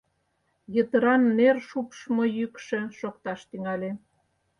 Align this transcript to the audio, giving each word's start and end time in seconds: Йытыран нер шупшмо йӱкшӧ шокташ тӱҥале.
Йытыран 0.75 1.23
нер 1.37 1.57
шупшмо 1.69 2.23
йӱкшӧ 2.37 2.79
шокташ 2.99 3.39
тӱҥале. 3.49 3.91